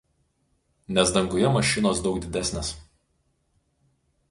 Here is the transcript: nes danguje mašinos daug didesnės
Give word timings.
nes 0.97 1.11
danguje 1.17 1.51
mašinos 1.59 2.01
daug 2.07 2.17
didesnės 2.25 2.73